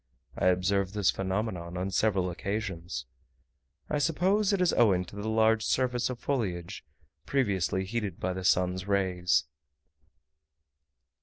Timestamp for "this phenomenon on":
0.95-1.91